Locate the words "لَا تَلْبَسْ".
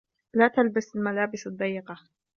0.35-0.95